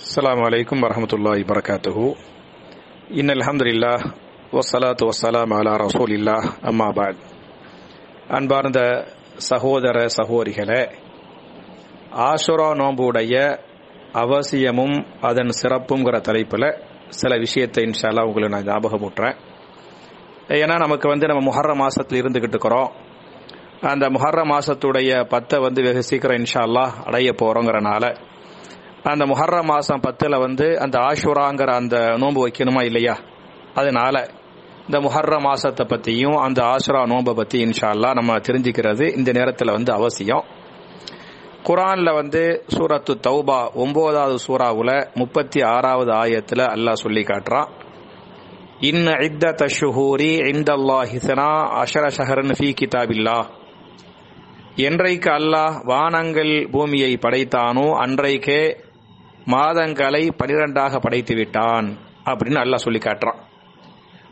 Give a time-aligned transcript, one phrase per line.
[0.00, 1.96] السلام عليكم ورحمة الله وبركاته
[3.12, 3.98] إن الحمد لله
[4.52, 7.16] والصلاة والسلام على رسول الله أما بعد
[8.30, 8.80] அன்பார்ந்த
[9.48, 10.82] சகோதர சகோதரிகளே
[12.24, 13.34] ஆசுரா நோம்புடைய
[14.14, 14.96] அவசியமும்
[15.28, 16.68] அதன் சிறப்புங்கிற தலைப்பில்
[17.20, 19.36] சில விஷயத்தை இன்ஷால்லா உங்களுக்கு நான் ஞாபகமூட்டுறேன்
[20.56, 22.90] ஏன்னா நமக்கு வந்து நம்ம முஹர்ர மாசத்தில் இருந்துகிட்டு இருக்கிறோம்
[23.90, 28.04] அந்த முஹர்ர மாசத்துடைய பத்தை வந்து வெகு சீக்கிரம் இன்ஷா அல்லாஹ் அடைய போறோங்கிறனால
[29.03, 33.15] அந்த முஹர்ர மாதம் பத்தில் வந்து அந்த ஆஷுராங்கிற அந்த நோன்பு வைக்கணுமா இல்லையா?
[33.73, 34.29] அதனால
[34.87, 40.43] இந்த முஹர்ர மாசத்தை பற்றியும் அந்த ஆசுரா நோன்பை பற்றி இன்ஷால்லா நம்ம தெரிஞ்சுக்கிறது இந்த நேரத்தில் வந்து அவசியம்.
[41.63, 47.67] குரானில் வந்து சூரத்து தௌபா ஒன்பதாவது சூறாவில் முப்பத்தி ஆறாவது ஆயத்தில் அல்லாஹ் சொல்லி காட்டுறான்.
[48.79, 51.49] இன் இத்த ஷுஹூரி இந்தல்லாஹிசனா
[51.83, 53.45] அஷர ஷஹரன் ஃபி கிதாபில்லா
[54.75, 58.88] என்றைக்கு அல்லாஹ் வானங்கள் பூமியை படைத்தானோ அன்றைக்கே
[59.45, 63.35] மாதங்களை பனிரெண்டாக படைத்து விட்டான் அப்படின்னு அல்லாஹ் சொல்லி காட்டுறான்.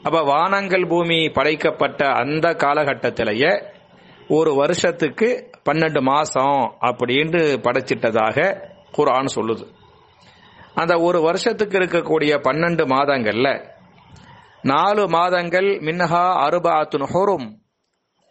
[0.04, 3.64] அப்ப வானங்கள் பூமி படைக்கப்பட்ட அந்த காலகட்டத்திலேயே
[4.28, 8.62] ஒரு வருஷத்துக்கு பன்னெண்டு மாசம் அப்படின்னு படைச்சிட்டதாக
[8.98, 9.66] குரான் சொல்லுது.
[10.76, 13.70] அந்த ஒரு வருஷத்துக்கு இருக்கக்கூடிய பன்னெண்டு மாதங்கள்ல
[14.62, 17.66] நாலு மாதங்கள் மின்ஹா அருபாத்துன் ஹொரும்.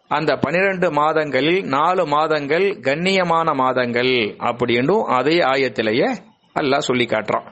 [0.09, 6.26] அந்த பனிரெண்டு மாதங்களில் நாலு மாதங்கள் கண்ணியமான மாதங்கள் அப்படின்னும் அதே ஆயத்திலேயே
[6.57, 7.47] அல்லாஹ் சொல்லி காட்டுறான்.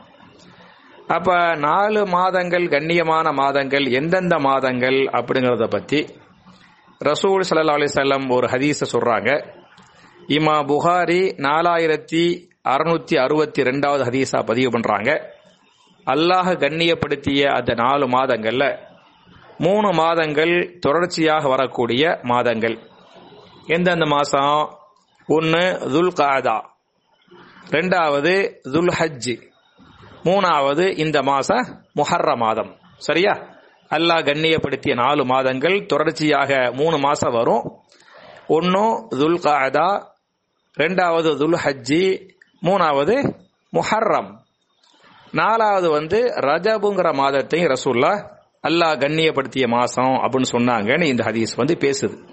[1.06, 6.00] அப்ப நாலு மாதங்கள் கண்ணியமான மாதங்கள் எந்தெந்த மாதங்கள் அப்படிங்கறத பத்தி
[7.00, 9.30] ரசூல் சல்லா அலிசல்லம் ஒரு ஹதீஸ சொல்றாங்க.
[10.28, 12.24] இமா புகாரி நாலாயிரத்தி
[12.68, 15.10] அறுநூத்தி அறுபத்தி ரெண்டாவது ஹதீஸா பதிவு பண்றாங்க.
[16.06, 18.78] அல்லாஹ் கண்ணியப்படுத்திய அந்த நாலு மாதங்கள்ல
[19.58, 22.78] மூணு மாதங்கள் தொடர்ச்சியாக வரக்கூடிய மாதங்கள்.
[23.66, 24.70] எந்தெந்த மாசம்?
[25.26, 26.56] ஒன்னு துல் காதா
[27.70, 29.42] ரெண்டாவது துல் ஹஜ்
[30.24, 32.76] மூணாவது இந்த மாச முஹர்ர மாதம்.
[32.96, 33.32] சரியா?
[33.90, 37.80] அல்லாஹ் கண்ணியப்படுத்திய நாலு மாதங்கள் தொடர்ச்சியாக மூணு மாசம் வரும்.
[38.46, 40.06] ஒன்னும் துல் காதா
[40.78, 42.28] ரெண்டாவது துல் ஹஜ்ஜி
[42.62, 43.34] மூணாவது
[43.72, 44.42] முஹர்ரம்.
[45.30, 52.32] நாலாவது வந்து ரஜபுங்கிற மாதத்தையும் ரசூல்லா அல்லாஹ் கண்ணியப்படுத்திய மாசம் அப்படின்னு சொன்னாங்கன்னு இந்த ஹதீஸ் வந்து பேசுது.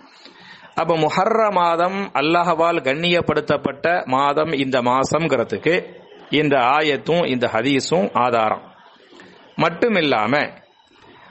[0.75, 5.93] அப்ப முஹர்ர மாதம் அல்லாஹவால் கண்ணியப்படுத்தப்பட்ட மாதம் இந்த மாசம்ங்கிறதுக்கு
[6.29, 8.63] இந்த ஆயத்தும் இந்த ஹதீஸும் ஆதாரம்.
[9.57, 10.33] மட்டுமில்லாம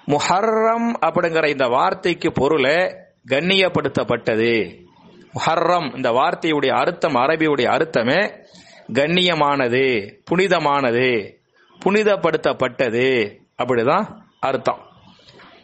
[0.06, 2.76] முஹர்ரம் அப்படிங்கிற இந்த வார்த்தைக்கு பொருளை
[3.28, 4.82] கண்ணியப்படுத்தப்பட்டது.
[5.34, 8.20] முஹர்ரம் இந்த வார்த்தையுடைய அர்த்தம் அரபியுடைய அர்த்தமே
[8.92, 9.84] கண்ணியமானது
[10.24, 11.38] புனிதமானது
[11.84, 13.08] புனிதப்படுத்தப்பட்டது
[13.62, 14.06] அப்படிதான்
[14.40, 14.80] அர்த்தம்.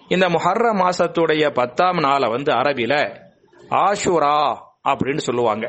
[0.09, 3.25] இந்த முஹர்ர மாசத்துடைய பத்தாம் நாளை வந்து அரபில
[3.71, 4.57] ஆஷுரா
[4.89, 5.67] அப்படின்னு சொல்லுவாங்க.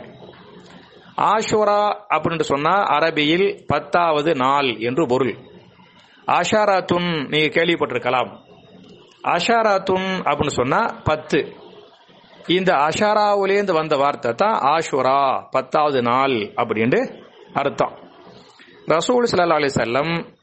[1.18, 5.38] ஆஷுரா அப்படின்னு சொன்னா அரபியில் பத்தாவது நாள் என்று பொருள்.
[6.28, 8.38] ஆஷாராத்துன் நீங்க கேள்விப்பட்டிருக்கலாம்.
[9.24, 11.56] ஆஷாராத்துன் அப்படின்னு சொன்னா பத்து.
[12.48, 17.96] இந்த அஷாராவிலேருந்து வந்த வார்த்தை தான் ஆஷுரா பத்தாவது நாள் அப்படின்னு அர்த்தம்.
[18.86, 20.36] ரசூல் சல்லா அலி செல்லம்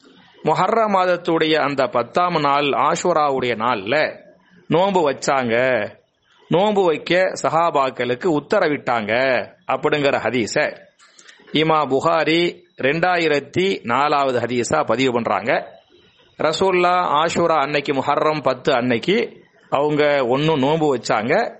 [0.44, 4.18] முஹர்ர மாதத்துடைய அந்த பத்தாம் நாள் ஆஷுராவுடைய நாள்ல
[4.68, 5.56] நோன்பு வச்சாங்க.
[6.48, 9.12] நோன்பு வைக்க சஹாபாக்களுக்கு உத்தரவிட்டாங்க
[9.66, 10.76] அப்படிங்கிற ஹதீஸ
[11.52, 15.66] இமா புகாரி ரெண்டாயிரத்தி நாலாவது ஹதீஸா பதிவு பண்றாங்க.
[16.42, 21.58] ரசூல்லா ஆஷுரா அன்னைக்கு முஹர்ரம் பத்து அன்னைக்கு அவங்க ஒன்னும் நோன்பு வச்சாங்க.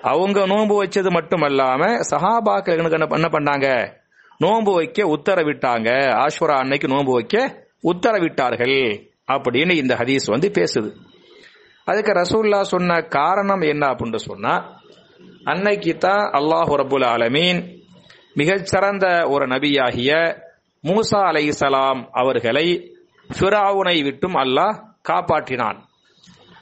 [0.00, 3.92] அவங்க நோன்பு வச்சது மட்டும் இல்லாம சஹாபாக்கள் என்ன பண்ணாங்க?
[4.38, 5.88] நோன்பு வைக்க உத்தரவிட்டாங்க.
[6.26, 10.92] ஆஷுரா அன்னைக்கு நோன்பு வைக்க உத்தரவிட்டார்கள் அப்படின்னு இந்த ஹதீஸ் வந்து பேசுது.
[11.90, 14.54] அதுக்கு ரசூல்லா சொன்ன காரணம் என்ன அப்படின்னு சொன்னா
[15.44, 17.60] அன்னைக்கு தான் அல்லாஹு ரபுல் ஆலமீன்
[18.34, 20.10] மிகச்சிறந்த ஒரு நபியாகிய
[20.84, 22.66] மூசா அலை சலாம் அவர்களை
[23.30, 24.76] ஃபிராவுனை விட்டும் அல்லாஹ்
[25.08, 25.78] காப்பாற்றினான்.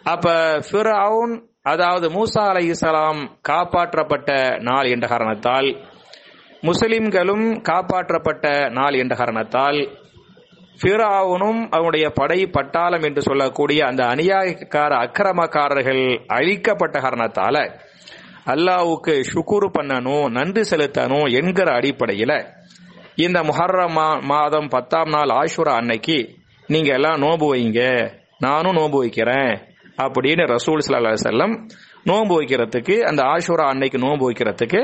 [0.05, 0.27] அப்ப
[0.69, 4.31] ஃபிராவுன் அதாவது மூசா அலை சலாம் காப்பாற்றப்பட்ட
[4.61, 5.69] நாள் என்ற காரணத்தால்
[6.61, 9.81] முஸ்லிம்களும் காப்பாற்றப்பட்ட நாள் என்ற காரணத்தால்
[10.81, 17.57] ஃபிராவுனும் அவனுடைய படை பட்டாளம் என்று சொல்லக்கூடிய அந்த அநியாயக்கார அக்கிரமக்காரர்கள் அழிக்கப்பட்ட காரணத்தால
[18.47, 22.33] அல்லாவுக்கு சுக்குரு பண்ணணும் நன்றி செலுத்தணும் என்கிற அடிப்படையில
[23.17, 26.37] இந்த முஹர்ரம் மாதம் பத்தாம் நாள் ஆஷுரா அன்னைக்கு
[26.67, 29.53] நீங்க எல்லாம் நோன்பு வைங்க நானும் நோன்பு வைக்கிறேன்
[29.97, 31.55] அப்படின்னு ரசூல் சல்லா செல்லம்
[32.05, 34.81] நோன்பு வைக்கிறதுக்கு அந்த ஆஷுரா அன்னைக்கு நோன்பு வைக்கிறதுக்கு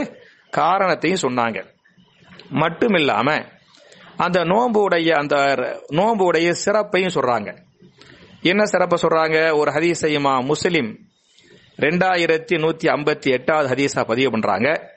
[0.51, 1.65] காரணத்தையும் சொன்னாங்க.
[2.51, 3.31] மட்டும் இல்லாம
[4.17, 5.37] அந்த நோம்புடைய அந்த
[5.93, 7.57] நோம்புடைய சிறப்பையும் சொல்றாங்க.
[8.43, 9.57] என்ன சிறப்பை சொல்றாங்க?
[9.57, 10.99] ஒரு ஹதீசையுமா முஸ்லிம்
[11.77, 14.93] ரெண்டாயிரத்தி நூத்தி ஐம்பத்தி எட்டாவது ஹதீஸா பதிவு பண்றாங்க.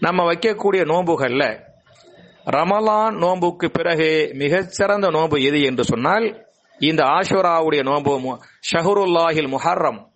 [0.00, 1.66] நம்ம வைக்கக்கூடிய நோன்புகள்ல
[2.44, 6.46] ரமலான் நோன்புக்கு பிறகு மிகச்சிறந்த நோன்பு எது என்று சொன்னால்
[6.78, 8.38] இந்த ஆஷுராவுடைய நோன்பு மு-
[8.74, 10.06] ஷஹருல்லாஹில் முஹர்ரம்.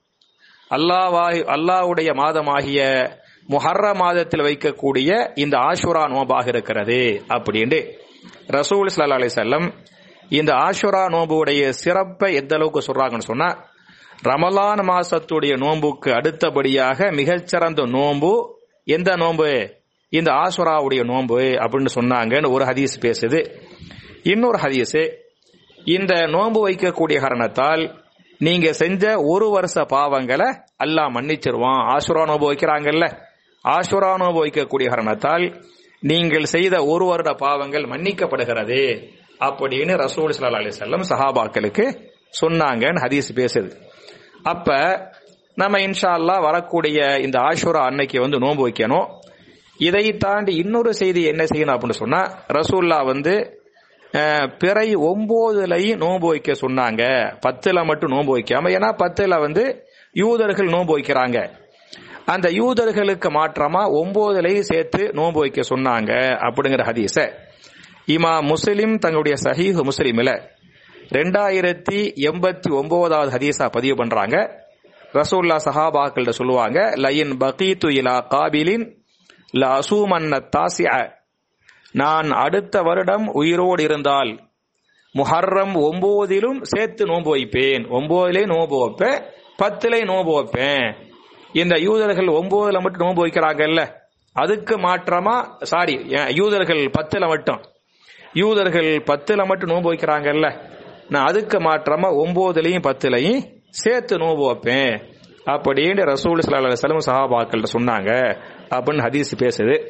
[0.71, 3.11] அல்லாவாஹி அல்லாஹ்வுடைய மாதமாகிய
[3.49, 8.02] முஹர்ர மாதத்தில் வைக்கக்கூடிய இந்த ஆஷுரா நோன்பாக இருக்கிறது அப்படின்ட்டு.
[8.47, 9.73] ரசூல் சல்லா அலி செல்லம்
[10.29, 13.71] இந்த ஆஷுரா நோம்புடைய சிறப்பை எந்த அளவுக்கு சொல்றாங்கன்னு சொன்னா
[14.23, 19.77] ரமலான் மாசத்துடைய நோன்புக்கு அடுத்தபடியாக மிகச்சிறந்த நோன்பு எந்த நோன்பு?
[20.09, 23.41] இந்த ஆசுராவுடைய நோன்பு அப்படின்னு சொன்னாங்கன்னு ஒரு ஹதீஸ் பேசுது.
[24.23, 25.17] இன்னொரு ஹதீஸ்
[25.85, 28.03] இந்த நோன்பு வைக்கக்கூடிய காரணத்தால்
[28.39, 30.49] நீங்க செஞ்ச ஒரு வருஷ பாவங்களை
[30.85, 31.97] அல்லாஹ் மன்னிச்சிருவான்.
[31.97, 33.19] ஆசுரா நோன்பு வைக்கிறாங்கல்ல.
[33.69, 35.65] ஆசுரா நோன்பு வைக்கக்கூடிய காரணத்தால்
[36.03, 38.81] நீங்கள் செய்த ஒரு வருட பாவங்கள் மன்னிக்கப்படுகிறது.
[39.41, 41.85] அப்படின்னு ரசூல் சல்லா அலி செல்லம் சஹாபாக்களுக்கு
[42.41, 43.71] சொன்னாங்கன்னு ஹதீஸ் பேசுது.
[44.43, 44.77] அப்ப
[45.55, 49.07] நம்ம இன்ஷா வரக்கூடிய இந்த ஆஷுரா அன்னைக்கு வந்து நோன்பு வைக்கணும்.
[49.79, 53.35] இதை தாண்டி இன்னொரு செய்தி என்ன செய்யணும் அப்படின்னு சொன்னா ரசூல்லா வந்து
[54.59, 57.03] பிறை ஒன்பதுலையும் நோன்பு வைக்க சொன்னாங்க.
[57.47, 59.65] பத்துல மட்டும் நோன்பு வைக்காம ஏன்னா பத்துல வந்து
[60.13, 61.39] யூதர்கள் நோன்பு வைக்கிறாங்க.
[62.25, 66.13] அந்த யூதர்களுக்கு மாற்றமா ஒன்பதுலையும் சேர்த்து நோன்பு வைக்க சொன்னாங்க
[66.47, 67.33] அப்படிங்கிற ஹதீஸ.
[68.07, 70.43] இமா முஸ்லிம் தங்களுடைய சஹீஹ் முஸ்லிமில்
[71.11, 74.37] ரெண்டாயிரத்தி எண்பத்தி ஒன்பதாவது ஹதீஸா பதிவு பண்றாங்க.
[75.13, 79.01] ரசூல்லா சஹாபாக்கள்கிட்ட சொல்லுவாங்க லயின் பகீத்து இலா காபிலின்
[79.55, 81.15] ல அசூமன்ன தாசிய
[81.93, 84.51] நான் அடுத்த வருடம் உயிரோடு இருந்தால்
[85.15, 87.85] முஹர்ரம் ஒன்பதிலும் சேர்த்து நோன்பு வைப்பேன்.
[87.85, 89.25] ஒன்பதுலே நோன்பு வைப்பேன்
[89.63, 91.12] பத்திலே நோன்பு வைப்பேன்.
[91.53, 93.89] இந்த யூதர்கள் ஒன்பதுல மட்டும் நோன்பு வைக்கிறாங்கல்ல?
[94.33, 97.61] அதுக்கு மாற்றமா சாரி யூதர்கள் பத்துல மட்டும்.
[98.33, 100.71] யூதர்கள் பத்துல மட்டும் நோன்பு வைக்கிறாங்கல்ல?
[101.09, 105.11] நான் அதுக்கு மாற்றமா ஒன்பதுலயும் பத்துலையும் சேர்த்து நோன்பு வைப்பேன்.
[105.47, 108.39] அப்படின்னு ரசூல் ஸல்லல்லாஹு செலவு வஸல்லம் சஹாபாக்கள் சொன்னாங்க.
[108.71, 109.89] அப்படின்னு ஹதீஸ் பேசுது.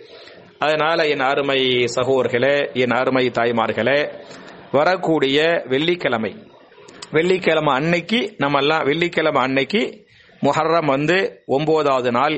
[0.59, 4.25] அதனால என் அருமை சகோதர்களே என் அருமை தாய்மார்களே
[4.73, 6.37] வரக்கூடிய வெள்ளிக்கிழமை.
[7.11, 10.11] வெள்ளிக்கிழமை அன்னைக்கு நம்ம எல்லாம் வெள்ளிக்கிழமை அன்னைக்கு
[10.43, 11.17] முஹர்ரம் வந்து
[11.47, 12.37] ஒன்பதாவது நாள்.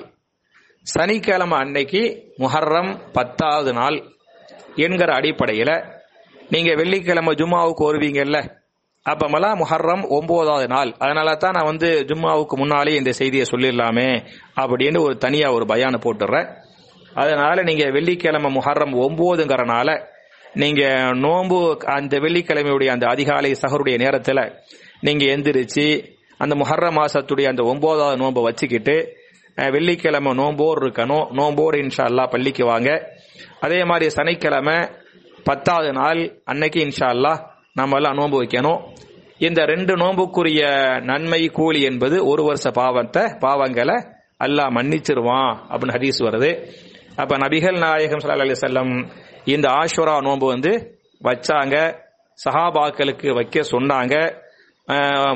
[0.87, 2.03] சனிக்கிழமை அன்னைக்கு
[2.39, 3.97] முஹர்ரம் பத்தாவது நாள்
[4.77, 5.77] என்கிற அடிப்படையில்
[6.51, 8.39] நீங்கள் வெள்ளிக்கிழமை ஜும்மாவுக்கு வருவீங்கல்ல.
[9.07, 10.95] அப்பமெல்லாம் முஹர்ரம் ஒன்பதாவது நாள்.
[10.99, 14.09] அதனால தான் நான் வந்து ஜும்மாவுக்கு முன்னாலே இந்த செய்தியை சொல்லிடலாமே
[14.57, 16.49] அப்படின்னு ஒரு தனியா ஒரு பயானை போட்டுடுறேன்
[17.15, 19.89] அதனால நீங்க வெள்ளிக்கிழமை முஹர்ரம் ஒன்பதுங்கிறனால
[20.55, 20.83] நீங்க
[21.15, 24.53] நோன்பு அந்த வெள்ளிக்கிழமையுடைய அந்த அதிகாலை சகருடைய நேரத்தில்
[25.01, 25.87] நீங்க எந்திரிச்சு
[26.39, 29.17] அந்த முஹர்ர மாசத்துடைய அந்த ஒன்பதாவது நோன்பை வச்சுக்கிட்டு
[29.55, 31.33] வெள்ளிக்கிழமை நோம்போர் இருக்கணும்.
[31.33, 33.13] நோம்போர் இன்ஷா அல்லா பள்ளிக்கு வாங்க.
[33.61, 34.89] அதே மாதிரி சனிக்கிழமை
[35.45, 37.33] பத்தாவது நாள் அன்னைக்கு இன்ஷா அல்லா
[37.75, 38.81] நம்ம எல்லாம் நோன்பு வைக்கணும்.
[39.39, 40.63] இந்த ரெண்டு நோன்புக்குரிய
[41.03, 43.97] நன்மை கூலி என்பது ஒரு வருஷ பாவத்தை பாவங்களை
[44.45, 46.51] அல்லாஹ் மன்னிச்சிருவான் அப்படின்னு ஹதீஸ் வருது.
[47.17, 49.11] அப்ப நபிகள் நாயகம் சல்லா அலி செல்லம்
[49.45, 50.73] இந்த ஆஷுரா நோன்பு வந்து
[51.25, 51.97] வச்சாங்க.
[52.45, 54.43] சஹாபாக்களுக்கு வைக்க சொன்னாங்க.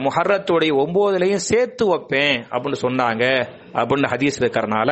[0.04, 3.24] முஹர்ரத்துடைய ஒன்பதுலையும் சேர்த்து வைப்பேன் அப்படின்னு சொன்னாங்க.
[3.80, 4.90] அப்படின்னு ஹதீஸ் இருக்கிறனால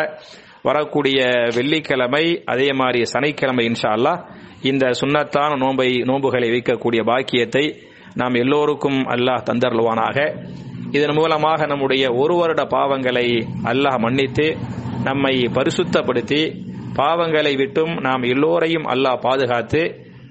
[0.69, 1.19] வரக்கூடிய
[1.57, 4.21] வெள்ளிக்கிழமை அதே மாதிரி சனிக்கிழமை இன்ஷா அல்லாஹ்
[4.63, 7.65] இந்த சுண்ணத்தான நோன்பை நோன்புகளை வைக்கக்கூடிய பாக்கியத்தை
[8.15, 10.19] நாம் எல்லோருக்கும் அல்லாஹ் தந்தருள்வானாக.
[10.91, 13.27] இதன் மூலமாக நம்முடைய ஒரு வருட பாவங்களை
[13.73, 14.47] அல்லாஹ் மன்னித்து
[15.05, 16.43] நம்மை பரிசுத்தப்படுத்தி
[17.01, 19.83] பாவங்களை விட்டும் நாம் எல்லோரையும் அல்லாஹ் பாதுகாத்து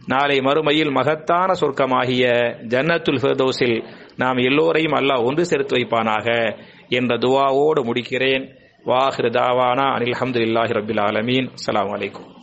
[0.07, 2.25] நாளை மறுமையில் மகத்தான சொர்க்கமாகிய
[2.73, 3.77] ஜன்னத்துல் ஃபிர்தோஸில்
[4.17, 6.57] நாம் எல்லோரையும் அல்லாஹ் ஒன்று சேர்த்து வைப்பானாக
[6.89, 8.55] என்ற துவாவோடு முடிக்கிறேன்.
[8.85, 11.49] வாஹிரு தாவானா அனில் அஹமதுல்லாஹி ரபில் ஆலமீன்.
[11.65, 12.34] அலாம் அலைக்கும்.